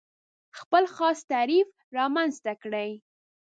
[0.59, 1.67] خپل خاص تعریف
[1.97, 2.89] رامنځته کړي.